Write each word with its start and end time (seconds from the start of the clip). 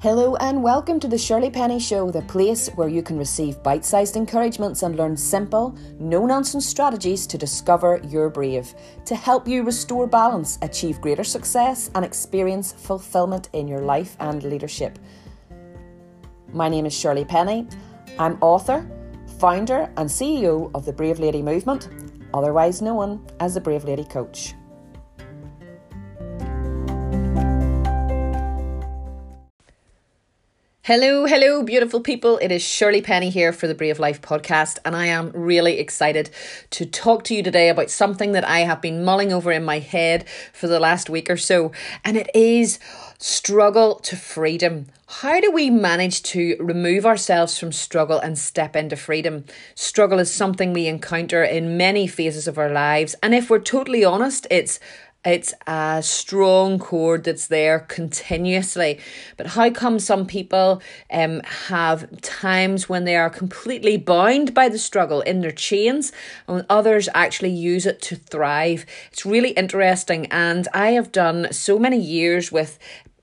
Hello 0.00 0.36
and 0.36 0.62
welcome 0.62 1.00
to 1.00 1.08
the 1.08 1.18
Shirley 1.18 1.50
Penny 1.50 1.80
Show, 1.80 2.12
the 2.12 2.22
place 2.22 2.68
where 2.76 2.86
you 2.86 3.02
can 3.02 3.18
receive 3.18 3.60
bite 3.64 3.84
sized 3.84 4.16
encouragements 4.16 4.84
and 4.84 4.94
learn 4.94 5.16
simple, 5.16 5.76
no 5.98 6.24
nonsense 6.24 6.64
strategies 6.64 7.26
to 7.26 7.36
discover 7.36 8.00
your 8.04 8.30
brave, 8.30 8.76
to 9.06 9.16
help 9.16 9.48
you 9.48 9.64
restore 9.64 10.06
balance, 10.06 10.56
achieve 10.62 11.00
greater 11.00 11.24
success, 11.24 11.90
and 11.96 12.04
experience 12.04 12.70
fulfillment 12.70 13.48
in 13.54 13.66
your 13.66 13.80
life 13.80 14.16
and 14.20 14.44
leadership. 14.44 15.00
My 16.52 16.68
name 16.68 16.86
is 16.86 16.96
Shirley 16.96 17.24
Penny. 17.24 17.66
I'm 18.20 18.38
author, 18.40 18.88
founder, 19.40 19.90
and 19.96 20.08
CEO 20.08 20.70
of 20.76 20.84
the 20.84 20.92
Brave 20.92 21.18
Lady 21.18 21.42
Movement, 21.42 21.88
otherwise 22.32 22.80
known 22.80 23.26
as 23.40 23.54
the 23.54 23.60
Brave 23.60 23.82
Lady 23.82 24.04
Coach. 24.04 24.54
Hello, 30.88 31.26
hello, 31.26 31.62
beautiful 31.62 32.00
people. 32.00 32.38
It 32.38 32.50
is 32.50 32.62
Shirley 32.62 33.02
Penny 33.02 33.28
here 33.28 33.52
for 33.52 33.66
the 33.66 33.74
Brave 33.74 33.98
Life 33.98 34.22
podcast, 34.22 34.78
and 34.86 34.96
I 34.96 35.04
am 35.04 35.30
really 35.34 35.78
excited 35.78 36.30
to 36.70 36.86
talk 36.86 37.24
to 37.24 37.34
you 37.34 37.42
today 37.42 37.68
about 37.68 37.90
something 37.90 38.32
that 38.32 38.48
I 38.48 38.60
have 38.60 38.80
been 38.80 39.04
mulling 39.04 39.30
over 39.30 39.52
in 39.52 39.66
my 39.66 39.80
head 39.80 40.26
for 40.54 40.66
the 40.66 40.80
last 40.80 41.10
week 41.10 41.28
or 41.28 41.36
so, 41.36 41.72
and 42.06 42.16
it 42.16 42.30
is 42.34 42.78
struggle 43.18 43.96
to 43.96 44.16
freedom. 44.16 44.86
How 45.08 45.40
do 45.40 45.50
we 45.50 45.68
manage 45.68 46.22
to 46.22 46.56
remove 46.58 47.04
ourselves 47.04 47.58
from 47.58 47.70
struggle 47.70 48.18
and 48.18 48.38
step 48.38 48.74
into 48.74 48.96
freedom? 48.96 49.44
Struggle 49.74 50.18
is 50.18 50.32
something 50.32 50.72
we 50.72 50.86
encounter 50.86 51.44
in 51.44 51.76
many 51.76 52.06
phases 52.06 52.48
of 52.48 52.56
our 52.56 52.70
lives, 52.70 53.14
and 53.22 53.34
if 53.34 53.50
we're 53.50 53.58
totally 53.58 54.06
honest, 54.06 54.46
it's 54.50 54.80
it's 55.24 55.52
a 55.66 56.00
strong 56.02 56.78
cord 56.78 57.24
that's 57.24 57.48
there 57.48 57.80
continuously. 57.80 59.00
But 59.36 59.48
how 59.48 59.70
come 59.70 59.98
some 59.98 60.26
people 60.26 60.80
um, 61.10 61.40
have 61.68 62.20
times 62.20 62.88
when 62.88 63.04
they 63.04 63.16
are 63.16 63.28
completely 63.28 63.96
bound 63.96 64.54
by 64.54 64.68
the 64.68 64.78
struggle 64.78 65.20
in 65.22 65.40
their 65.40 65.50
chains 65.50 66.12
and 66.46 66.64
others 66.70 67.08
actually 67.14 67.50
use 67.50 67.84
it 67.84 68.00
to 68.02 68.16
thrive? 68.16 68.86
It's 69.10 69.26
really 69.26 69.50
interesting. 69.50 70.26
And 70.26 70.68
I 70.72 70.90
have 70.90 71.10
done 71.10 71.52
so 71.52 71.78
many 71.78 71.98
years 71.98 72.52
with 72.52 72.78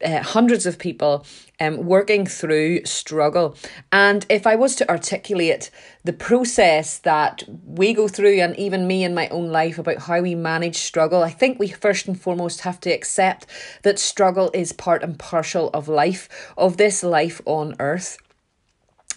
uh, 0.06 0.22
hundreds 0.22 0.66
of 0.66 0.78
people 0.78 1.26
um, 1.60 1.78
working 1.86 2.26
through 2.26 2.86
struggle. 2.86 3.58
And 3.92 4.26
if 4.30 4.46
I 4.46 4.56
was 4.56 4.76
to 4.76 4.90
articulate 4.90 5.72
the 6.04 6.14
process 6.14 7.00
that 7.00 7.44
we 7.66 7.94
go 7.94 8.08
through, 8.08 8.40
and 8.40 8.56
even 8.58 8.88
me 8.88 9.04
in 9.04 9.16
my 9.16 9.28
own 9.30 9.50
life, 9.50 9.80
about 9.80 10.00
how 10.00 10.22
we 10.22 10.36
manage 10.36 10.78
struggle, 10.78 11.24
I 11.24 11.32
think 11.32 11.60
we 11.60 11.70
first 11.70 12.08
and 12.08 12.20
foremost 12.20 12.62
have 12.62 12.80
to 12.82 12.92
accept 12.92 13.48
that 13.84 14.00
struggle 14.00 14.52
is 14.54 14.72
part 14.72 15.04
and 15.04 15.18
parcel 15.18 15.70
of 15.74 15.88
life, 15.88 16.30
of 16.58 16.78
this 16.78 17.04
life 17.04 17.42
on 17.46 17.76
earth. 17.80 18.18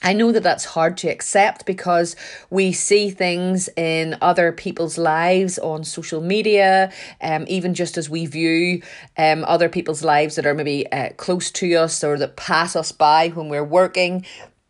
I 0.02 0.12
know 0.12 0.30
that 0.32 0.42
that's 0.42 0.64
hard 0.64 0.96
to 0.98 1.08
accept 1.08 1.66
because 1.66 2.14
we 2.50 2.72
see 2.72 3.10
things 3.10 3.68
in 3.76 4.16
other 4.20 4.52
people's 4.52 4.96
lives 4.96 5.58
on 5.58 5.82
social 5.82 6.20
media, 6.20 6.92
um, 7.20 7.44
even 7.48 7.74
just 7.74 7.98
as 7.98 8.08
we 8.08 8.26
view 8.26 8.82
um, 9.16 9.44
other 9.44 9.68
people's 9.68 10.04
lives 10.04 10.36
that 10.36 10.46
are 10.46 10.54
maybe 10.54 10.90
uh, 10.92 11.10
close 11.16 11.50
to 11.52 11.74
us 11.74 12.04
or 12.04 12.16
that 12.18 12.36
pass 12.36 12.76
us 12.76 12.92
by 12.92 13.28
when 13.28 13.48
we're 13.48 13.64
working. 13.64 14.24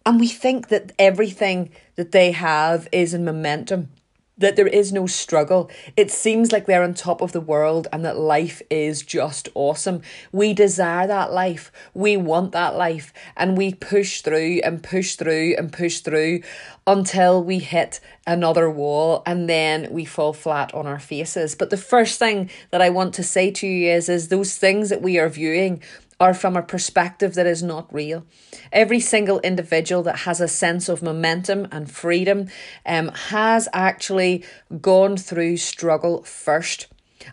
And 0.06 0.18
we 0.18 0.28
think 0.28 0.68
that 0.68 0.92
everything 0.98 1.70
that 1.96 2.12
they 2.12 2.32
have 2.32 2.88
is 2.90 3.12
in 3.12 3.24
momentum 3.24 3.90
that 4.38 4.56
there 4.56 4.66
is 4.66 4.92
no 4.92 5.06
struggle. 5.06 5.70
It 5.96 6.10
seems 6.10 6.52
like 6.52 6.66
they're 6.66 6.82
on 6.82 6.94
top 6.94 7.20
of 7.20 7.32
the 7.32 7.40
world 7.40 7.86
and 7.92 8.04
that 8.04 8.18
life 8.18 8.62
is 8.70 9.02
just 9.02 9.48
awesome. 9.54 10.02
We 10.32 10.54
desire 10.54 11.06
that 11.06 11.32
life. 11.32 11.70
We 11.94 12.16
want 12.16 12.52
that 12.52 12.76
life. 12.76 13.12
And 13.36 13.58
we 13.58 13.74
push 13.74 14.22
through 14.22 14.60
and 14.64 14.82
push 14.82 15.16
through 15.16 15.56
and 15.58 15.72
push 15.72 16.00
through 16.00 16.42
until 16.86 17.42
we 17.42 17.58
hit 17.58 18.00
another 18.26 18.70
wall 18.70 19.22
and 19.26 19.48
then 19.48 19.88
we 19.90 20.04
fall 20.04 20.32
flat 20.32 20.72
on 20.72 20.86
our 20.86 20.98
faces. 20.98 21.54
But 21.54 21.70
the 21.70 21.76
first 21.76 22.18
thing 22.18 22.50
that 22.70 22.80
I 22.80 22.90
want 22.90 23.14
to 23.14 23.22
say 23.22 23.50
to 23.50 23.66
you 23.66 23.90
is, 23.90 24.08
is 24.08 24.28
those 24.28 24.56
things 24.56 24.88
that 24.88 25.02
we 25.02 25.18
are 25.18 25.28
viewing 25.28 25.82
are 26.20 26.34
from 26.34 26.56
a 26.56 26.62
perspective 26.62 27.34
that 27.34 27.46
is 27.46 27.62
not 27.62 27.92
real. 27.92 28.26
Every 28.72 28.98
single 28.98 29.38
individual 29.40 30.02
that 30.02 30.20
has 30.20 30.40
a 30.40 30.48
sense 30.48 30.88
of 30.88 31.02
momentum 31.02 31.68
and 31.70 31.90
freedom 31.90 32.48
um, 32.84 33.08
has 33.08 33.68
actually 33.72 34.44
gone 34.80 35.16
through 35.16 35.58
struggle 35.58 36.22
first. 36.24 36.88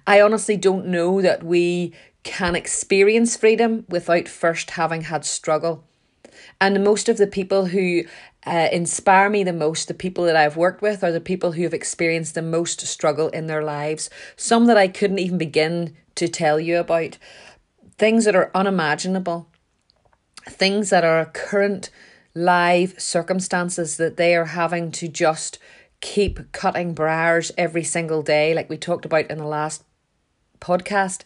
I 0.06 0.22
honestly 0.22 0.58
don't 0.58 0.88
know 0.88 1.22
that 1.22 1.44
we 1.44 1.94
can 2.24 2.56
experience 2.56 3.38
freedom 3.38 3.86
without 3.90 4.28
first 4.28 4.72
having 4.72 5.02
had 5.02 5.26
struggle. 5.26 5.84
And 6.60 6.84
most 6.84 7.10
of 7.10 7.18
the 7.18 7.28
people 7.28 7.68
who 7.68 8.04
uh, 8.46 8.70
inspire 8.72 9.30
me 9.30 9.44
the 9.44 9.54
most, 9.54 9.88
the 9.88 9.94
people 9.94 10.26
that 10.26 10.36
I've 10.36 10.58
worked 10.58 10.82
with, 10.82 11.04
are 11.04 11.12
the 11.12 11.22
people 11.22 11.54
who 11.54 11.64
have 11.64 11.74
experienced 11.74 12.36
the 12.36 12.42
most 12.42 12.82
struggle 12.82 13.30
in 13.30 13.48
their 13.48 13.64
lives. 13.64 14.10
Some 14.36 14.66
that 14.66 14.78
I 14.78 14.88
couldn't 14.88 15.20
even 15.20 15.38
begin 15.38 15.96
to 16.16 16.28
tell 16.28 16.60
you 16.60 16.78
about 16.78 17.18
things 17.98 18.26
that 18.26 18.36
are 18.36 18.52
unimaginable, 18.54 19.48
things 20.48 20.90
that 20.90 21.04
are 21.04 21.26
current 21.26 21.90
live 22.34 23.00
circumstances 23.00 23.98
that 23.98 24.18
they 24.18 24.36
are 24.36 24.46
having 24.46 24.92
to 24.92 25.08
just 25.08 25.58
keep 26.02 26.52
cutting 26.52 26.94
briars 26.94 27.52
every 27.58 27.84
single 27.84 28.22
day, 28.22 28.54
like 28.54 28.70
we 28.70 28.78
talked 28.78 29.06
about 29.06 29.32
in 29.32 29.38
the 29.38 29.48
last 29.48 29.84
podcast. 30.60 31.24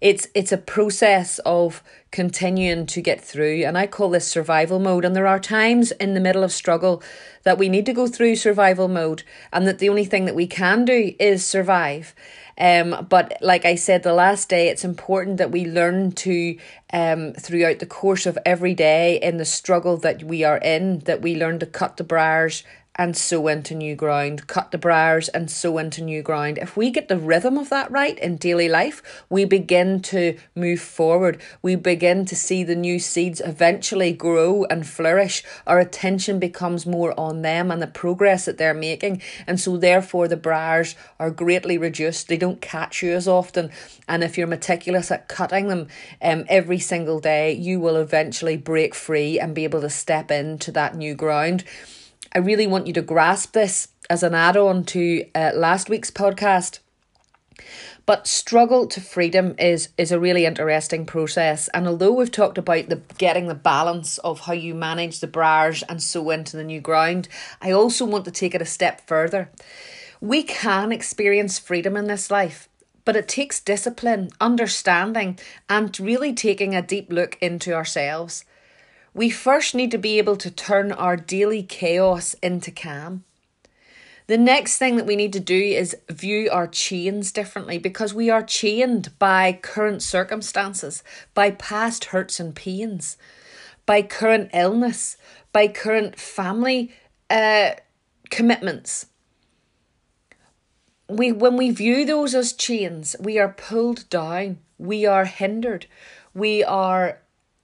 It's 0.00 0.28
it's 0.32 0.52
a 0.52 0.58
process 0.58 1.40
of 1.40 1.82
continuing 2.12 2.86
to 2.86 3.00
get 3.00 3.20
through 3.20 3.64
and 3.64 3.76
I 3.76 3.88
call 3.88 4.10
this 4.10 4.28
survival 4.28 4.78
mode 4.78 5.04
and 5.04 5.14
there 5.14 5.26
are 5.26 5.40
times 5.40 5.90
in 5.92 6.14
the 6.14 6.20
middle 6.20 6.44
of 6.44 6.52
struggle 6.52 7.02
that 7.42 7.58
we 7.58 7.68
need 7.68 7.84
to 7.86 7.92
go 7.92 8.06
through 8.06 8.36
survival 8.36 8.86
mode 8.86 9.24
and 9.52 9.66
that 9.66 9.80
the 9.80 9.88
only 9.88 10.04
thing 10.04 10.24
that 10.24 10.36
we 10.36 10.46
can 10.46 10.84
do 10.84 11.14
is 11.18 11.44
survive. 11.44 12.14
Um, 12.58 13.06
but 13.08 13.38
like 13.40 13.64
I 13.64 13.76
said 13.76 14.02
the 14.02 14.12
last 14.12 14.48
day, 14.48 14.68
it's 14.68 14.84
important 14.84 15.36
that 15.36 15.52
we 15.52 15.64
learn 15.64 16.12
to, 16.12 16.58
um, 16.92 17.32
throughout 17.34 17.78
the 17.78 17.86
course 17.86 18.26
of 18.26 18.38
every 18.44 18.74
day 18.74 19.20
in 19.20 19.36
the 19.36 19.44
struggle 19.44 19.96
that 19.98 20.24
we 20.24 20.42
are 20.44 20.58
in, 20.58 21.00
that 21.00 21.22
we 21.22 21.36
learn 21.36 21.58
to 21.60 21.66
cut 21.66 21.96
the 21.96 22.04
briars 22.04 22.64
and 22.98 23.16
sow 23.16 23.46
into 23.46 23.76
new 23.76 23.94
ground, 23.94 24.48
cut 24.48 24.72
the 24.72 24.78
briars 24.78 25.28
and 25.28 25.48
sow 25.48 25.78
into 25.78 26.02
new 26.02 26.20
ground. 26.20 26.58
If 26.58 26.76
we 26.76 26.90
get 26.90 27.06
the 27.06 27.16
rhythm 27.16 27.56
of 27.56 27.70
that 27.70 27.88
right 27.92 28.18
in 28.18 28.36
daily 28.36 28.68
life, 28.68 29.24
we 29.30 29.44
begin 29.44 30.02
to 30.02 30.36
move 30.56 30.80
forward. 30.80 31.40
We 31.62 31.76
begin 31.76 32.24
to 32.26 32.34
see 32.34 32.64
the 32.64 32.74
new 32.74 32.98
seeds 32.98 33.40
eventually 33.44 34.12
grow 34.12 34.64
and 34.64 34.84
flourish. 34.84 35.44
Our 35.64 35.78
attention 35.78 36.40
becomes 36.40 36.86
more 36.86 37.18
on 37.18 37.42
them 37.42 37.70
and 37.70 37.80
the 37.80 37.86
progress 37.86 38.46
that 38.46 38.58
they're 38.58 38.74
making. 38.74 39.22
And 39.46 39.60
so, 39.60 39.76
therefore, 39.76 40.26
the 40.26 40.36
briars 40.36 40.96
are 41.20 41.30
greatly 41.30 41.78
reduced. 41.78 42.26
They 42.26 42.36
don't 42.36 42.60
catch 42.60 43.00
you 43.00 43.12
as 43.12 43.28
often. 43.28 43.70
And 44.08 44.24
if 44.24 44.36
you're 44.36 44.48
meticulous 44.48 45.12
at 45.12 45.28
cutting 45.28 45.68
them 45.68 45.86
um, 46.20 46.44
every 46.48 46.80
single 46.80 47.20
day, 47.20 47.52
you 47.52 47.78
will 47.78 47.96
eventually 47.96 48.56
break 48.56 48.96
free 48.96 49.38
and 49.38 49.54
be 49.54 49.62
able 49.62 49.82
to 49.82 49.90
step 49.90 50.32
into 50.32 50.72
that 50.72 50.96
new 50.96 51.14
ground. 51.14 51.62
I 52.34 52.38
really 52.38 52.66
want 52.66 52.86
you 52.86 52.92
to 52.94 53.02
grasp 53.02 53.52
this 53.52 53.88
as 54.10 54.22
an 54.22 54.34
add 54.34 54.56
on 54.56 54.84
to 54.84 55.24
uh, 55.34 55.52
last 55.54 55.88
week's 55.88 56.10
podcast. 56.10 56.80
But 58.06 58.26
struggle 58.26 58.86
to 58.86 59.00
freedom 59.02 59.54
is 59.58 59.90
is 59.98 60.12
a 60.12 60.20
really 60.20 60.46
interesting 60.46 61.04
process. 61.04 61.68
And 61.68 61.86
although 61.86 62.12
we've 62.12 62.30
talked 62.30 62.56
about 62.56 62.88
the 62.88 63.02
getting 63.18 63.48
the 63.48 63.54
balance 63.54 64.16
of 64.18 64.40
how 64.40 64.54
you 64.54 64.74
manage 64.74 65.20
the 65.20 65.26
briars 65.26 65.82
and 65.88 66.02
sow 66.02 66.30
into 66.30 66.56
the 66.56 66.64
new 66.64 66.80
ground, 66.80 67.28
I 67.60 67.70
also 67.70 68.06
want 68.06 68.24
to 68.24 68.30
take 68.30 68.54
it 68.54 68.62
a 68.62 68.66
step 68.66 69.06
further. 69.06 69.50
We 70.20 70.42
can 70.42 70.90
experience 70.90 71.58
freedom 71.58 71.96
in 71.96 72.06
this 72.06 72.30
life, 72.30 72.68
but 73.04 73.14
it 73.14 73.28
takes 73.28 73.60
discipline, 73.60 74.30
understanding, 74.40 75.38
and 75.68 75.98
really 76.00 76.32
taking 76.32 76.74
a 76.74 76.82
deep 76.82 77.12
look 77.12 77.36
into 77.42 77.74
ourselves 77.74 78.44
we 79.18 79.30
first 79.30 79.74
need 79.74 79.90
to 79.90 79.98
be 79.98 80.16
able 80.18 80.36
to 80.36 80.48
turn 80.48 80.92
our 80.92 81.16
daily 81.16 81.60
chaos 81.60 82.34
into 82.34 82.70
calm. 82.70 83.24
The 84.28 84.38
next 84.38 84.78
thing 84.78 84.94
that 84.94 85.06
we 85.06 85.16
need 85.16 85.32
to 85.32 85.40
do 85.40 85.60
is 85.60 85.96
view 86.08 86.48
our 86.52 86.68
chains 86.68 87.32
differently 87.32 87.78
because 87.78 88.14
we 88.14 88.30
are 88.30 88.44
chained 88.44 89.18
by 89.18 89.58
current 89.60 90.04
circumstances, 90.04 91.02
by 91.34 91.50
past 91.50 92.04
hurts 92.06 92.38
and 92.38 92.54
pains, 92.54 93.16
by 93.86 94.02
current 94.02 94.50
illness, 94.54 95.16
by 95.52 95.66
current 95.66 96.16
family 96.16 96.92
uh, 97.28 97.70
commitments. 98.30 99.06
We, 101.08 101.32
when 101.32 101.56
we 101.56 101.72
view 101.72 102.04
those 102.04 102.36
as 102.36 102.52
chains, 102.52 103.16
we 103.18 103.36
are 103.40 103.48
pulled 103.48 104.08
down, 104.10 104.58
we 104.78 105.06
are 105.06 105.24
hindered, 105.24 105.86
we 106.34 106.62
are 106.62 107.18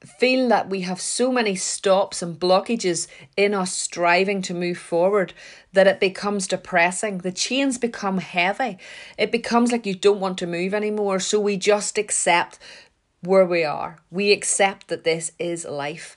feel 0.06 0.48
that 0.48 0.68
we 0.68 0.82
have 0.82 1.00
so 1.00 1.32
many 1.32 1.54
stops 1.54 2.22
and 2.22 2.38
blockages 2.38 3.06
in 3.36 3.54
us 3.54 3.72
striving 3.72 4.42
to 4.42 4.54
move 4.54 4.78
forward 4.78 5.32
that 5.72 5.86
it 5.86 6.00
becomes 6.00 6.46
depressing. 6.46 7.18
The 7.18 7.32
chains 7.32 7.78
become 7.78 8.18
heavy. 8.18 8.78
It 9.18 9.32
becomes 9.32 9.72
like 9.72 9.86
you 9.86 9.94
don't 9.94 10.20
want 10.20 10.38
to 10.38 10.46
move 10.46 10.74
anymore. 10.74 11.20
So 11.20 11.40
we 11.40 11.56
just 11.56 11.98
accept 11.98 12.58
where 13.22 13.46
we 13.46 13.64
are. 13.64 13.98
We 14.10 14.32
accept 14.32 14.88
that 14.88 15.04
this 15.04 15.32
is 15.38 15.64
life. 15.64 16.16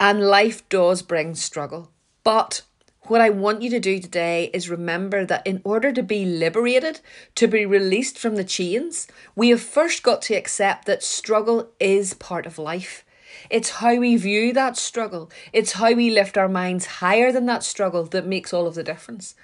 And 0.00 0.20
life 0.20 0.68
does 0.68 1.02
bring 1.02 1.34
struggle. 1.34 1.90
But 2.24 2.62
what 3.02 3.20
I 3.20 3.30
want 3.30 3.62
you 3.62 3.70
to 3.70 3.80
do 3.80 3.98
today 3.98 4.50
is 4.52 4.68
remember 4.68 5.24
that 5.24 5.46
in 5.46 5.62
order 5.64 5.92
to 5.92 6.02
be 6.02 6.26
liberated, 6.26 7.00
to 7.36 7.46
be 7.46 7.64
released 7.64 8.18
from 8.18 8.36
the 8.36 8.44
chains, 8.44 9.06
we 9.34 9.48
have 9.48 9.62
first 9.62 10.02
got 10.02 10.20
to 10.22 10.34
accept 10.34 10.84
that 10.86 11.02
struggle 11.02 11.70
is 11.80 12.12
part 12.14 12.44
of 12.44 12.58
life. 12.58 13.04
It's 13.50 13.70
how 13.70 13.96
we 13.96 14.16
view 14.16 14.52
that 14.52 14.76
struggle, 14.76 15.30
it's 15.52 15.72
how 15.72 15.92
we 15.92 16.10
lift 16.10 16.38
our 16.38 16.48
minds 16.48 16.86
higher 16.86 17.32
than 17.32 17.46
that 17.46 17.64
struggle 17.64 18.04
that 18.04 18.26
makes 18.26 18.52
all 18.52 18.66
of 18.66 18.74
the 18.74 18.84
difference. 18.84 19.34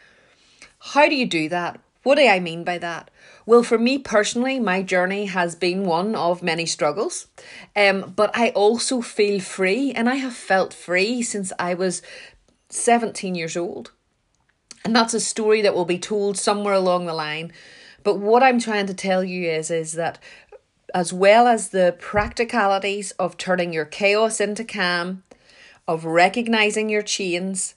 How 0.78 1.08
do 1.08 1.14
you 1.14 1.26
do 1.26 1.48
that? 1.48 1.80
What 2.02 2.16
do 2.16 2.28
I 2.28 2.38
mean 2.38 2.64
by 2.64 2.76
that? 2.78 3.10
Well, 3.46 3.62
for 3.62 3.78
me 3.78 3.98
personally, 3.98 4.60
my 4.60 4.82
journey 4.82 5.24
has 5.26 5.54
been 5.54 5.84
one 5.84 6.14
of 6.14 6.42
many 6.42 6.66
struggles. 6.66 7.28
Um, 7.74 8.12
but 8.14 8.30
I 8.34 8.50
also 8.50 9.00
feel 9.00 9.40
free, 9.40 9.90
and 9.92 10.08
I 10.08 10.16
have 10.16 10.34
felt 10.34 10.74
free 10.74 11.22
since 11.22 11.50
I 11.58 11.72
was 11.72 12.02
17 12.68 13.34
years 13.34 13.56
old. 13.56 13.92
And 14.84 14.94
that's 14.94 15.14
a 15.14 15.20
story 15.20 15.62
that 15.62 15.74
will 15.74 15.86
be 15.86 15.98
told 15.98 16.36
somewhere 16.36 16.74
along 16.74 17.06
the 17.06 17.14
line. 17.14 17.52
But 18.02 18.18
what 18.18 18.42
I'm 18.42 18.60
trying 18.60 18.86
to 18.86 18.94
tell 18.94 19.24
you 19.24 19.50
is, 19.50 19.70
is 19.70 19.94
that 19.94 20.18
as 20.94 21.12
well 21.12 21.46
as 21.46 21.68
the 21.68 21.96
practicalities 21.98 23.10
of 23.12 23.36
turning 23.36 23.72
your 23.72 23.84
chaos 23.84 24.40
into 24.40 24.64
calm, 24.64 25.24
of 25.86 26.06
recognizing 26.06 26.88
your 26.88 27.02
chains, 27.02 27.74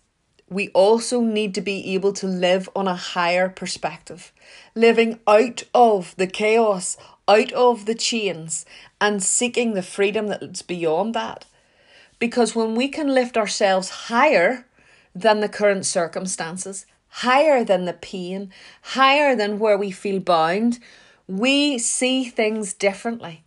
we 0.50 0.70
also 0.70 1.20
need 1.20 1.54
to 1.56 1.60
be 1.60 1.94
able 1.94 2.14
to 2.14 2.28
live 2.28 2.70
on 2.74 2.88
a 2.88 2.96
higher 2.96 3.50
perspective, 3.50 4.32
living 4.76 5.20
out 5.28 5.64
of 5.74 6.16
the 6.16 6.28
chaos, 6.28 6.96
out 7.28 7.52
of 7.52 7.86
the 7.86 7.96
chains, 7.96 8.66
and 9.02 9.22
seeking 9.22 9.74
the 9.74 9.82
freedom 9.82 10.28
that's 10.28 10.62
beyond 10.62 11.14
that. 11.14 11.46
Because 12.20 12.56
when 12.56 12.76
we 12.76 12.88
can 12.88 13.14
lift 13.14 13.36
ourselves 13.36 13.90
higher, 13.90 14.68
than 15.18 15.40
the 15.40 15.50
current 15.50 15.86
circumstances, 15.86 16.86
higher 17.10 17.64
than 17.64 17.86
the 17.86 17.94
pain, 17.94 18.52
higher 18.82 19.36
than 19.36 19.60
where 19.60 19.78
we 19.78 19.92
feel 19.92 20.20
bound, 20.20 20.80
we 21.28 21.78
see 21.78 22.26
things 22.26 22.74
differently. 22.74 23.44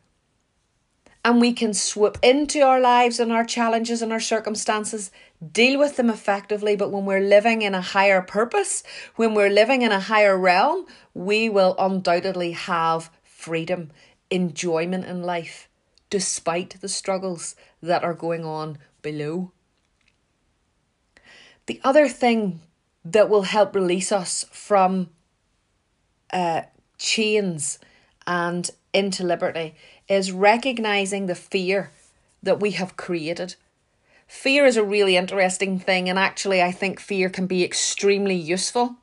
And 1.22 1.40
we 1.40 1.52
can 1.52 1.74
swoop 1.74 2.18
into 2.22 2.60
our 2.60 2.80
lives 2.80 3.20
and 3.20 3.30
our 3.30 3.44
challenges 3.44 4.00
and 4.00 4.10
our 4.10 4.20
circumstances, 4.20 5.10
deal 5.52 5.78
with 5.78 5.96
them 5.96 6.08
effectively. 6.08 6.76
But 6.76 6.90
when 6.90 7.04
we're 7.04 7.20
living 7.20 7.60
in 7.60 7.74
a 7.74 7.82
higher 7.82 8.22
purpose, 8.22 8.82
when 9.16 9.34
we're 9.34 9.50
living 9.50 9.82
in 9.82 9.92
a 9.92 10.00
higher 10.00 10.36
realm, 10.38 10.86
we 11.12 11.48
will 11.50 11.74
undoubtedly 11.78 12.52
have 12.52 13.10
freedom, 13.22 13.90
enjoyment 14.30 15.04
in 15.04 15.22
life, 15.22 15.68
despite 16.08 16.80
the 16.80 16.88
struggles 16.88 17.54
that 17.82 18.02
are 18.02 18.14
going 18.14 18.44
on 18.44 18.78
below. 19.02 19.52
The 21.66 21.80
other 21.84 22.08
thing 22.08 22.60
that 23.04 23.28
will 23.28 23.42
help 23.42 23.74
release 23.74 24.10
us 24.10 24.46
from 24.50 25.10
uh, 26.32 26.62
chains 27.00 27.78
and 28.26 28.70
into 28.92 29.24
liberty 29.24 29.74
is 30.08 30.30
recognizing 30.30 31.26
the 31.26 31.34
fear 31.34 31.90
that 32.42 32.60
we 32.60 32.72
have 32.72 32.96
created. 32.96 33.56
Fear 34.28 34.66
is 34.66 34.76
a 34.76 34.84
really 34.84 35.16
interesting 35.16 35.80
thing, 35.80 36.08
and 36.08 36.18
actually, 36.18 36.62
I 36.62 36.70
think 36.70 37.00
fear 37.00 37.28
can 37.28 37.48
be 37.48 37.64
extremely 37.64 38.36
useful 38.36 38.96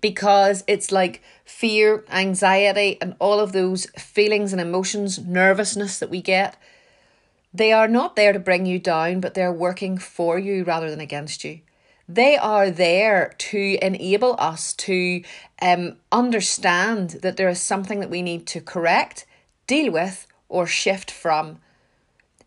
because 0.00 0.62
it's 0.68 0.92
like 0.92 1.22
fear, 1.44 2.04
anxiety, 2.10 2.98
and 3.00 3.16
all 3.18 3.40
of 3.40 3.52
those 3.52 3.86
feelings 3.98 4.52
and 4.52 4.60
emotions, 4.60 5.18
nervousness 5.18 5.98
that 5.98 6.10
we 6.10 6.22
get 6.22 6.56
they 7.54 7.72
are 7.72 7.88
not 7.88 8.16
there 8.16 8.32
to 8.32 8.38
bring 8.38 8.64
you 8.66 8.78
down, 8.78 9.20
but 9.20 9.34
they're 9.34 9.52
working 9.52 9.98
for 9.98 10.38
you 10.38 10.64
rather 10.64 10.90
than 10.90 11.00
against 11.00 11.44
you. 11.44 11.60
They 12.14 12.36
are 12.36 12.70
there 12.70 13.34
to 13.38 13.78
enable 13.80 14.36
us 14.38 14.74
to 14.74 15.22
um, 15.62 15.96
understand 16.10 17.10
that 17.22 17.38
there 17.38 17.48
is 17.48 17.58
something 17.58 18.00
that 18.00 18.10
we 18.10 18.20
need 18.20 18.46
to 18.48 18.60
correct, 18.60 19.24
deal 19.66 19.90
with, 19.90 20.26
or 20.50 20.66
shift 20.66 21.10
from. 21.10 21.60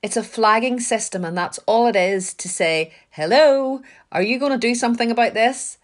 It's 0.04 0.18
a 0.18 0.22
flagging 0.22 0.80
system, 0.80 1.26
and 1.26 1.36
that's 1.36 1.58
all 1.66 1.88
it 1.88 1.96
is 1.96 2.36
to 2.36 2.48
say, 2.48 2.94
Hello, 3.10 3.82
are 4.12 4.22
you 4.22 4.38
going 4.38 4.52
to 4.52 4.58
do 4.60 4.76
something 4.76 5.10
about 5.10 5.34
this? 5.34 5.80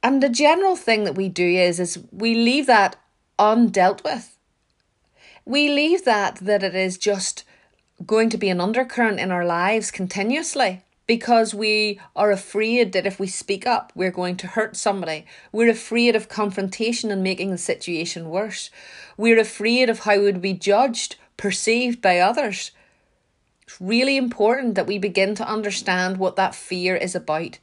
And 0.00 0.22
the 0.22 0.28
general 0.28 0.76
thing 0.76 1.02
that 1.02 1.16
we 1.16 1.28
do 1.28 1.48
is, 1.48 1.80
is 1.80 1.98
we 2.12 2.36
leave 2.36 2.66
that 2.66 2.94
undealt 3.36 4.04
with. 4.04 4.38
We 5.44 5.68
leave 5.68 6.04
that 6.04 6.36
that 6.36 6.62
it 6.62 6.76
is 6.76 6.98
just 6.98 7.42
going 8.06 8.30
to 8.30 8.38
be 8.38 8.48
an 8.48 8.60
undercurrent 8.60 9.18
in 9.18 9.32
our 9.32 9.44
lives 9.44 9.90
continuously 9.90 10.84
because 11.06 11.54
we 11.54 12.00
are 12.14 12.30
afraid 12.30 12.92
that 12.92 13.06
if 13.06 13.18
we 13.18 13.26
speak 13.26 13.66
up, 13.66 13.92
we're 13.94 14.10
going 14.10 14.36
to 14.36 14.46
hurt 14.46 14.76
somebody. 14.76 15.26
We're 15.52 15.70
afraid 15.70 16.14
of 16.14 16.28
confrontation 16.28 17.10
and 17.10 17.22
making 17.22 17.50
the 17.50 17.58
situation 17.58 18.28
worse. 18.28 18.70
We're 19.16 19.40
afraid 19.40 19.90
of 19.90 20.00
how 20.00 20.20
we'd 20.20 20.40
be 20.40 20.52
judged, 20.52 21.16
perceived 21.36 22.00
by 22.00 22.18
others. 22.18 22.70
It's 23.62 23.80
really 23.80 24.16
important 24.16 24.74
that 24.76 24.86
we 24.86 24.98
begin 24.98 25.34
to 25.36 25.48
understand 25.48 26.18
what 26.18 26.36
that 26.36 26.54
fear 26.54 26.96
is 26.96 27.14
about. 27.14 27.58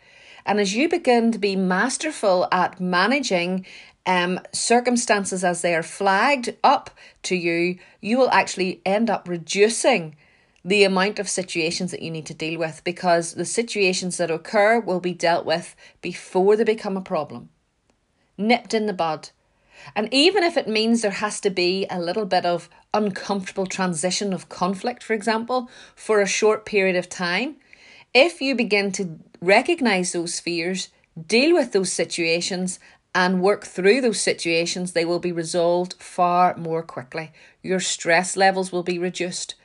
And 0.46 0.60
as 0.60 0.76
you 0.76 0.88
begin 0.88 1.32
to 1.34 1.38
be 1.38 1.56
masterful 1.56 2.48
at 2.52 2.80
managing 2.80 3.66
um, 4.06 4.40
circumstances 4.54 5.44
as 5.44 5.62
they 5.62 5.76
are 5.76 5.84
flagged 5.84 6.56
up 6.64 6.90
to 7.24 7.36
you, 7.36 7.78
you 8.00 8.18
will 8.18 8.30
actually 8.30 8.82
end 8.86 9.10
up 9.10 9.28
reducing 9.28 10.16
the 10.64 10.84
amount 10.84 11.20
of 11.20 11.30
situations 11.30 11.92
that 11.92 12.02
you 12.02 12.12
need 12.12 12.26
to 12.26 12.34
deal 12.34 12.60
with 12.60 12.84
because 12.84 13.34
the 13.34 13.46
situations 13.46 14.18
that 14.18 14.32
occur 14.32 14.80
will 14.80 15.00
be 15.00 15.14
dealt 15.14 15.46
with 15.46 15.76
before 16.02 16.56
they 16.56 16.64
become 16.64 16.98
a 16.98 17.02
problem. 17.02 17.50
Nipped 18.38 18.74
in 18.74 18.86
the 18.86 18.94
bud. 18.94 19.30
And 19.96 20.10
even 20.12 20.44
if 20.44 20.58
it 20.58 20.68
means 20.68 21.02
there 21.02 21.12
has 21.12 21.40
to 21.42 21.50
be 21.50 21.86
a 21.90 22.00
little 22.00 22.26
bit 22.26 22.46
of 22.46 22.70
uncomfortable 22.94 23.66
transition 23.68 24.34
of 24.34 24.50
conflict, 24.50 25.04
for 25.04 25.14
example, 25.14 25.70
for 25.96 26.20
a 26.20 26.28
short 26.28 26.66
period 26.66 26.96
of 26.96 27.10
time, 27.10 27.58
if 28.14 28.42
you 28.42 28.56
begin 28.56 28.92
to 28.94 29.20
recognize 29.42 30.12
those 30.12 30.40
fears, 30.40 30.90
deal 31.28 31.54
with 31.54 31.72
those 31.72 31.92
situations, 31.92 32.80
and 33.14 33.42
work 33.42 33.66
through 33.66 34.02
those 34.02 34.22
situations, 34.22 34.92
they 34.92 35.06
will 35.06 35.20
be 35.20 35.32
resolved 35.32 35.96
far 36.00 36.56
more 36.58 36.84
quickly. 36.84 37.32
Your 37.64 37.80
stress 37.80 38.38
levels 38.38 38.72
will 38.72 38.84
be 38.84 39.00
reduced 39.00 39.56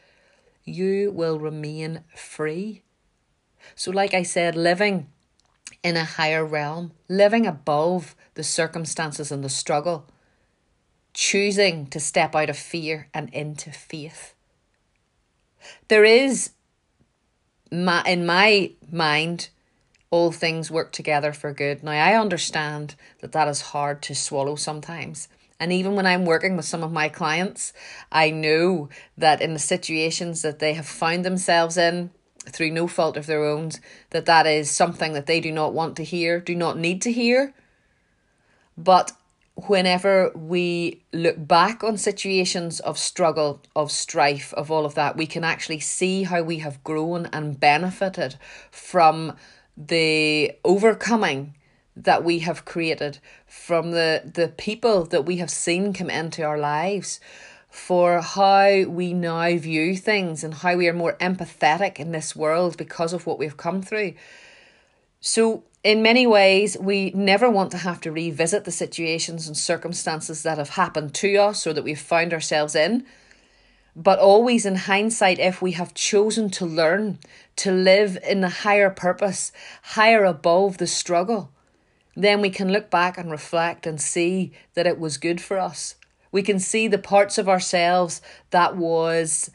you 0.64 1.11
will 1.11 1.38
remain 1.38 2.04
free. 2.14 2.83
So, 3.75 3.90
like 3.90 4.14
I 4.14 4.23
said, 4.23 4.57
living 4.57 5.09
in 5.83 5.97
a 5.97 6.04
higher 6.04 6.45
realm, 6.45 6.92
living 7.09 7.47
above 7.47 8.14
the 8.35 8.42
circumstances 8.42 9.33
and 9.33 9.42
the 9.42 9.49
struggle, 9.49 10.07
choosing 11.14 11.87
to 11.88 12.00
step 12.00 12.35
out 12.35 12.50
of 12.50 12.57
fear 12.57 13.09
and 13.12 13.28
into 13.31 13.71
faith. 13.71 14.35
There 15.88 16.04
is, 16.04 16.50
my, 17.71 18.02
in 18.04 18.26
my 18.26 18.73
mind, 18.90 19.49
all 20.11 20.33
things 20.33 20.71
work 20.71 20.92
together 20.92 21.33
for 21.33 21.52
good. 21.52 21.83
Now, 21.83 21.92
I 21.92 22.19
understand 22.19 22.95
that 23.21 23.33
that 23.33 23.49
is 23.49 23.61
hard 23.61 24.02
to 24.02 24.14
swallow 24.14 24.57
sometimes. 24.57 25.28
And 25.62 25.73
even 25.73 25.95
when 25.95 26.07
I'm 26.07 26.25
working 26.25 26.57
with 26.57 26.64
some 26.64 26.83
of 26.83 26.90
my 26.90 27.09
clients, 27.09 27.73
I 28.11 28.31
know 28.31 28.88
that 29.16 29.40
in 29.40 29.52
the 29.52 29.61
situations 29.61 30.42
that 30.42 30.59
they 30.59 30.75
have 30.75 30.88
found 30.88 31.25
themselves 31.25 31.76
in, 31.76 32.11
through 32.47 32.73
no 32.73 32.88
fault 32.88 33.16
of 33.16 33.26
their 33.26 33.45
own, 33.45 33.71
that 34.11 34.26
that 34.26 34.45
is 34.45 34.69
something 34.69 35.12
that 35.12 35.26
they 35.26 35.38
do 35.38 35.52
not 35.52 35.73
want 35.73 35.95
to 35.99 36.02
hear, 36.02 36.40
do 36.40 36.57
not 36.57 36.78
need 36.78 37.00
to 37.02 37.12
hear. 37.12 37.54
But 38.76 39.12
whenever 39.54 40.33
we 40.35 41.04
look 41.12 41.37
back 41.38 41.85
on 41.85 41.97
situations 41.97 42.81
of 42.81 42.99
struggle, 42.99 43.61
of 43.76 43.92
strife, 43.92 44.52
of 44.54 44.69
all 44.69 44.85
of 44.85 44.97
that, 44.97 45.16
we 45.16 45.28
can 45.28 45.45
actually 45.45 45.78
see 45.78 46.25
how 46.25 46.42
we 46.42 46.59
have 46.59 46.83
grown 46.83 47.26
and 47.26 47.61
benefited 47.61 48.35
from 48.73 49.37
the 49.76 50.50
overcoming 50.64 51.54
that 51.97 52.25
we 52.25 52.41
have 52.41 52.65
created, 52.65 53.19
from 53.47 53.91
the, 53.91 54.23
the 54.25 54.49
people 54.49 55.05
that 55.05 55.27
we 55.27 55.37
have 55.37 55.51
seen 55.51 55.93
come 55.93 56.11
into 56.11 56.43
our 56.43 56.59
lives, 56.59 57.21
for 57.69 58.21
how 58.21 58.85
we 58.85 59.13
now 59.15 59.57
view 59.57 59.97
things 59.97 60.45
and 60.45 60.55
how 60.55 60.77
we 60.77 60.89
are 60.89 60.93
more 60.93 61.17
empathetic 61.21 61.99
in 61.99 62.13
this 62.13 62.37
world 62.37 62.77
because 62.77 63.13
of 63.13 63.27
what 63.27 63.39
we've 63.39 63.57
come 63.57 63.81
through. 63.81 64.13
So, 65.21 65.65
in 65.83 66.03
many 66.03 66.27
ways, 66.27 66.77
we 66.79 67.11
never 67.11 67.51
want 67.51 67.71
to 67.73 67.79
have 67.79 68.01
to 68.03 68.13
revisit 68.13 68.65
the 68.65 68.71
situations 68.71 69.49
and 69.49 69.57
circumstances 69.57 70.43
that 70.43 70.59
have 70.59 70.71
happened 70.71 71.15
to 71.15 71.37
us 71.37 71.67
or 71.67 71.73
that 71.73 71.83
we've 71.83 71.99
found 71.99 72.33
ourselves 72.33 72.75
in. 72.75 73.05
But 73.97 74.19
always 74.19 74.65
in 74.65 74.77
hindsight, 74.77 75.39
if 75.39 75.61
we 75.61 75.73
have 75.73 75.95
chosen 75.95 76.51
to 76.51 76.67
learn 76.67 77.19
to 77.57 77.73
live 77.73 78.17
in 78.27 78.43
the 78.43 78.49
higher 78.49 78.91
purpose, 78.91 79.51
higher 79.83 80.25
above 80.25 80.79
the 80.79 80.87
struggle, 80.87 81.51
then 82.14 82.40
we 82.40 82.50
can 82.50 82.73
look 82.73 82.90
back 82.90 83.16
and 83.16 83.31
reflect 83.31 83.87
and 83.87 84.00
see 84.00 84.52
that 84.75 84.87
it 84.87 84.99
was 84.99 85.16
good 85.16 85.40
for 85.40 85.59
us. 85.59 85.95
We 86.31 86.42
can 86.42 86.59
see 86.59 86.88
the 86.88 86.99
parts 86.99 87.38
of 87.38 87.49
ourselves 87.49 88.21
that 88.50 88.76
was 88.76 89.50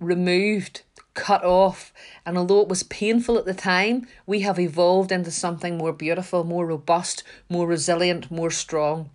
removed, 0.00 0.82
cut 1.14 1.44
off. 1.44 1.92
And 2.24 2.38
although 2.38 2.60
it 2.60 2.68
was 2.68 2.82
painful 2.82 3.38
at 3.38 3.44
the 3.44 3.54
time, 3.54 4.06
we 4.26 4.40
have 4.40 4.58
evolved 4.58 5.12
into 5.12 5.30
something 5.30 5.76
more 5.76 5.92
beautiful, 5.92 6.44
more 6.44 6.66
robust, 6.66 7.22
more 7.48 7.66
resilient, 7.66 8.30
more 8.30 8.50
strong. 8.50 9.10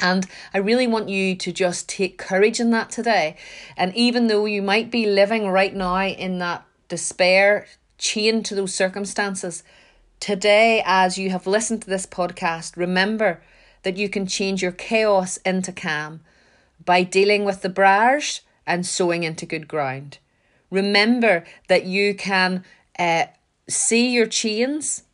And 0.00 0.26
I 0.52 0.58
really 0.58 0.86
want 0.86 1.08
you 1.08 1.36
to 1.36 1.52
just 1.52 1.88
take 1.88 2.18
courage 2.18 2.60
in 2.60 2.70
that 2.70 2.90
today. 2.90 3.36
And 3.76 3.94
even 3.94 4.26
though 4.26 4.44
you 4.44 4.62
might 4.62 4.90
be 4.90 5.06
living 5.06 5.48
right 5.48 5.74
now 5.74 6.02
in 6.02 6.38
that 6.38 6.64
despair, 6.88 7.66
chained 7.96 8.44
to 8.46 8.54
those 8.54 8.74
circumstances, 8.74 9.62
today, 10.20 10.82
as 10.84 11.18
you 11.18 11.30
have 11.30 11.46
listened 11.46 11.82
to 11.82 11.90
this 11.90 12.06
podcast, 12.06 12.76
remember 12.76 13.42
that 13.82 13.96
you 13.96 14.08
can 14.08 14.26
change 14.26 14.62
your 14.62 14.72
chaos 14.72 15.36
into 15.38 15.72
calm 15.72 16.20
by 16.84 17.02
dealing 17.02 17.44
with 17.44 17.62
the 17.62 17.68
barrage 17.68 18.40
and 18.66 18.86
sowing 18.86 19.22
into 19.22 19.46
good 19.46 19.68
ground. 19.68 20.18
Remember 20.70 21.44
that 21.68 21.84
you 21.84 22.14
can 22.14 22.64
uh, 22.98 23.26
see 23.68 24.10
your 24.10 24.26
chains, 24.26 25.04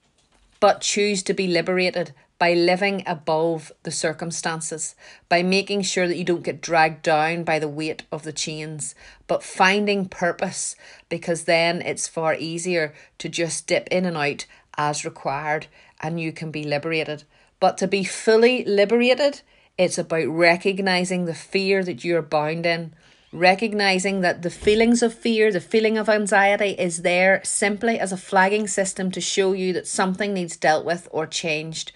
but 0.59 0.81
choose 0.81 1.23
to 1.25 1.35
be 1.35 1.47
liberated 1.47 2.13
by 2.41 2.55
living 2.55 3.03
above 3.07 3.71
the 3.83 3.91
circumstances, 3.91 4.95
by 5.29 5.43
making 5.43 5.83
sure 5.83 6.09
that 6.09 6.17
you 6.17 6.25
don't 6.25 6.43
get 6.43 6.63
dragged 6.63 7.03
down 7.03 7.45
by 7.45 7.59
the 7.59 7.69
weight 7.69 8.03
of 8.11 8.23
the 8.23 8.33
chains, 8.33 8.95
but 9.27 9.43
finding 9.43 10.09
purpose 10.09 10.75
because 11.11 11.45
then 11.45 11.83
it's 11.83 12.09
far 12.09 12.35
easier 12.35 12.95
to 13.19 13.29
just 13.29 13.67
dip 13.67 13.87
in 13.89 14.07
and 14.07 14.17
out 14.17 14.47
as 14.77 15.05
required 15.05 15.67
and 16.01 16.21
you 16.21 16.33
can 16.33 16.51
be 16.51 16.65
liberated. 16.65 17.25
But 17.59 17.79
to 17.79 17.87
be 17.87 18.05
fully 18.05 18.65
liberated, 18.65 19.43
it's 19.77 19.99
about 19.99 20.29
recognizing 20.29 21.25
the 21.25 21.35
fear 21.35 21.85
that 21.85 22.05
you're 22.05 22.23
bound 22.23 22.67
in, 22.67 22.95
recognizing 23.33 24.21
that 24.23 24.43
the 24.43 24.51
feelings 24.51 25.03
of 25.03 25.15
fear, 25.15 25.53
the 25.53 25.61
feeling 25.61 25.97
of 25.97 26.09
anxiety 26.09 26.71
is 26.71 27.03
there 27.03 27.41
simply 27.45 27.99
as 27.99 28.13
a 28.13 28.17
flagging 28.17 28.67
system 28.67 29.11
to 29.11 29.21
show 29.21 29.53
you 29.53 29.73
that 29.73 29.87
something 29.87 30.35
needs 30.35 30.57
dealt 30.57 30.85
with 30.85 31.09
or 31.13 31.27
changed. 31.27 31.93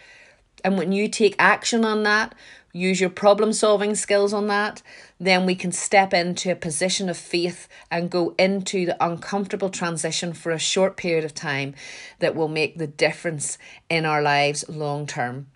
And 0.62 0.78
when 0.78 0.92
you 0.92 1.08
take 1.08 1.34
action 1.38 1.84
on 1.84 2.02
that, 2.04 2.34
use 2.74 3.00
your 3.00 3.08
problem 3.08 3.54
solving 3.54 3.94
skills 3.94 4.34
on 4.34 4.48
that, 4.48 4.82
then 5.18 5.46
we 5.46 5.54
can 5.54 5.72
step 5.72 6.12
into 6.12 6.52
a 6.52 6.56
position 6.56 7.08
of 7.08 7.16
faith 7.16 7.66
and 7.90 8.10
go 8.10 8.34
into 8.38 8.84
the 8.84 9.02
uncomfortable 9.02 9.70
transition 9.70 10.34
for 10.34 10.52
a 10.52 10.58
short 10.58 10.98
period 10.98 11.24
of 11.24 11.32
time 11.32 11.74
that 12.18 12.36
will 12.36 12.48
make 12.48 12.76
the 12.76 12.86
difference 12.86 13.56
in 13.88 14.04
our 14.04 14.20
lives 14.20 14.68
long 14.68 15.06
term. 15.06 15.46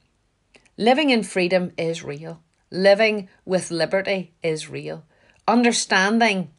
Living 0.78 1.10
in 1.10 1.22
freedom 1.22 1.72
is 1.76 2.02
real. 2.02 2.40
Living 2.70 3.28
with 3.44 3.70
liberty 3.70 4.32
is 4.42 4.70
real 4.70 5.04
understanding 5.48 6.50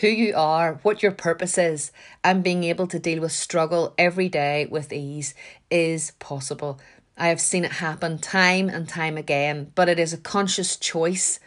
who 0.00 0.08
you 0.08 0.34
are, 0.36 0.80
what 0.82 1.02
your 1.02 1.12
purpose 1.12 1.56
is, 1.56 1.92
and 2.22 2.44
being 2.44 2.64
able 2.64 2.86
to 2.88 2.98
deal 2.98 3.20
with 3.20 3.32
struggle 3.32 3.94
every 3.96 4.28
day 4.28 4.66
with 4.70 4.92
ease 4.92 5.34
is 5.70 6.10
possible. 6.18 6.78
I 7.18 7.28
have 7.28 7.40
seen 7.40 7.64
it 7.64 7.72
happen 7.72 8.18
time 8.18 8.68
and 8.68 8.88
time 8.88 9.16
again, 9.16 9.72
but 9.74 9.88
it 9.88 9.98
is 9.98 10.12
a 10.12 10.18
conscious 10.18 10.76
choice. 10.76 11.40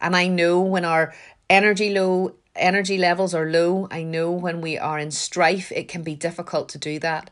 And 0.00 0.16
I 0.16 0.26
know 0.26 0.60
when 0.60 0.84
our 0.84 1.14
energy 1.48 1.92
low 1.92 2.34
energy 2.56 2.98
levels 2.98 3.34
are 3.34 3.48
low, 3.48 3.86
I 3.90 4.02
know 4.02 4.32
when 4.32 4.60
we 4.60 4.76
are 4.76 4.98
in 4.98 5.12
strife, 5.12 5.70
it 5.70 5.88
can 5.88 6.02
be 6.02 6.16
difficult 6.16 6.68
to 6.70 6.78
do 6.78 6.98
that. 6.98 7.30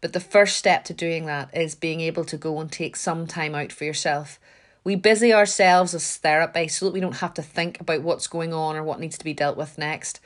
But 0.00 0.12
the 0.12 0.20
first 0.20 0.56
step 0.56 0.84
to 0.86 0.94
doing 0.94 1.26
that 1.26 1.56
is 1.56 1.74
being 1.74 2.00
able 2.00 2.24
to 2.24 2.36
go 2.36 2.60
and 2.60 2.70
take 2.70 2.96
some 2.96 3.26
time 3.26 3.54
out 3.54 3.70
for 3.70 3.84
yourself 3.84 4.40
we 4.86 4.94
busy 4.94 5.34
ourselves 5.34 5.96
as 5.96 6.16
therapy 6.16 6.68
so 6.68 6.84
that 6.84 6.92
we 6.92 7.00
don't 7.00 7.16
have 7.16 7.34
to 7.34 7.42
think 7.42 7.80
about 7.80 8.02
what's 8.02 8.28
going 8.28 8.54
on 8.54 8.76
or 8.76 8.84
what 8.84 9.00
needs 9.00 9.18
to 9.18 9.24
be 9.24 9.34
dealt 9.34 9.56
with 9.56 9.76
next. 9.76 10.20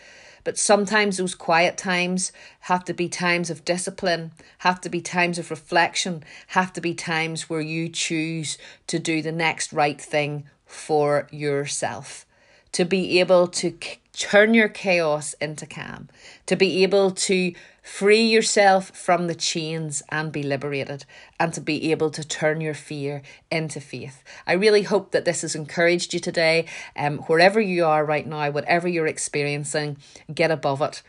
But 0.44 0.58
sometimes 0.58 1.16
those 1.16 1.34
quiet 1.34 1.76
times 1.76 2.32
have 2.60 2.84
to 2.84 2.94
be 2.94 3.08
times 3.08 3.50
of 3.50 3.64
discipline, 3.64 4.32
have 4.58 4.80
to 4.82 4.88
be 4.88 5.00
times 5.00 5.38
of 5.38 5.50
reflection, 5.50 6.24
have 6.48 6.72
to 6.74 6.80
be 6.80 6.94
times 6.94 7.50
where 7.50 7.60
you 7.60 7.88
choose 7.88 8.58
to 8.86 8.98
do 8.98 9.22
the 9.22 9.32
next 9.32 9.72
right 9.72 10.00
thing 10.00 10.44
for 10.64 11.28
yourself. 11.30 12.26
To 12.72 12.84
be 12.84 13.20
able 13.20 13.48
to 13.48 13.76
turn 14.12 14.54
your 14.54 14.68
chaos 14.68 15.34
into 15.34 15.66
calm, 15.66 16.08
to 16.46 16.56
be 16.56 16.82
able 16.82 17.10
to 17.10 17.52
Free 17.82 18.22
yourself 18.22 18.90
from 18.90 19.26
the 19.26 19.34
chains 19.34 20.02
and 20.10 20.30
be 20.30 20.42
liberated, 20.42 21.04
and 21.38 21.52
to 21.54 21.60
be 21.60 21.90
able 21.90 22.10
to 22.10 22.26
turn 22.26 22.60
your 22.60 22.74
fear 22.74 23.22
into 23.50 23.80
faith. 23.80 24.22
I 24.46 24.52
really 24.52 24.82
hope 24.82 25.12
that 25.12 25.24
this 25.24 25.42
has 25.42 25.54
encouraged 25.54 26.14
you 26.14 26.20
today. 26.20 26.66
Um, 26.94 27.18
wherever 27.20 27.60
you 27.60 27.84
are 27.84 28.04
right 28.04 28.26
now, 28.26 28.50
whatever 28.50 28.86
you're 28.86 29.06
experiencing, 29.06 29.96
get 30.32 30.50
above 30.50 30.80
it. 30.82 31.02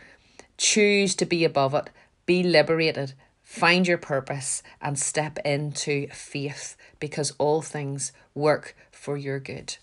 Choose 0.58 1.14
to 1.16 1.26
be 1.26 1.44
above 1.44 1.74
it. 1.74 1.90
Be 2.26 2.42
liberated. 2.42 3.14
Find 3.44 3.88
your 3.88 3.98
purpose 3.98 4.64
and 4.82 4.98
step 4.98 5.38
into 5.46 6.08
faith 6.08 6.78
because 7.00 7.34
all 7.38 7.62
things 7.62 8.12
work 8.34 8.76
for 8.92 9.18
your 9.18 9.40
good. 9.40 9.76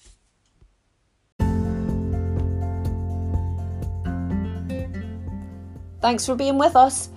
Thanks 6.00 6.26
for 6.26 6.34
being 6.34 6.58
with 6.58 6.74
us. 6.76 7.08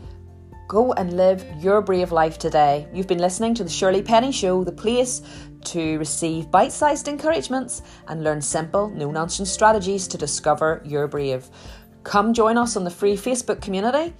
Go 0.67 0.93
and 0.93 1.17
live 1.17 1.43
your 1.59 1.81
brave 1.81 2.11
life 2.11 2.37
today. 2.39 2.87
You've 2.93 3.07
been 3.07 3.19
listening 3.19 3.53
to 3.55 3.63
the 3.63 3.69
Shirley 3.69 4.01
Penny 4.01 4.31
Show, 4.31 4.63
the 4.63 4.71
place 4.71 5.21
to 5.65 5.99
receive 5.99 6.49
bite 6.49 6.71
sized 6.71 7.07
encouragements 7.07 7.83
and 8.07 8.23
learn 8.23 8.41
simple, 8.41 8.89
no 8.89 9.11
nonsense 9.11 9.51
strategies 9.51 10.07
to 10.07 10.17
discover 10.17 10.81
your 10.85 11.07
brave. 11.07 11.47
Come 12.03 12.33
join 12.33 12.57
us 12.57 12.75
on 12.75 12.83
the 12.83 12.89
free 12.89 13.15
Facebook 13.15 13.61
community. 13.61 14.15